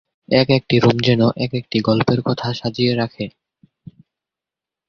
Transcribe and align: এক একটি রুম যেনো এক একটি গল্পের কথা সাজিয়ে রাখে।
এক 0.29 0.49
একটি 0.49 0.75
রুম 0.79 0.97
যেনো 0.99 1.27
এক 1.37 1.51
একটি 1.53 1.77
গল্পের 1.79 2.19
কথা 2.21 2.47
সাজিয়ে 2.53 2.93
রাখে। 2.95 3.25